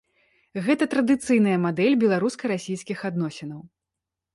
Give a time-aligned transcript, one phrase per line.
[0.67, 3.61] Гэта традыцыйная мадэль беларуска-расійскіх адносінаў.